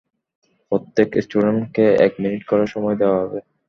প্রত্যেক 0.71 1.09
স্টুডেন্ট 1.25 1.63
কে 1.75 1.85
এক 2.05 2.13
মিনিট 2.23 2.41
করে 2.45 2.65
সময় 2.73 2.97
দেওয়া 3.01 3.17
হবে। 3.21 3.39